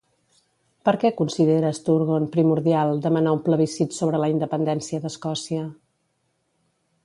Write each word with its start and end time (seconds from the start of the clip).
Per 0.87 0.93
què 1.03 1.11
considera 1.19 1.69
Sturgeon 1.79 2.25
primordial 2.37 3.03
demanar 3.05 3.35
un 3.39 3.43
plebiscit 3.51 3.95
sobre 4.01 4.25
la 4.25 4.33
independència 4.37 5.05
d'Escòcia? 5.07 5.67